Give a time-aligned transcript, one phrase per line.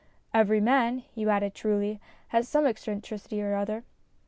[0.41, 1.99] "Every man," you added truly,"
[2.29, 3.83] has some eccen tricity or other."